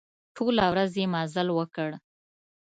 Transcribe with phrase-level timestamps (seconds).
[0.35, 1.89] ټوله ورځ يې مزل وکړ.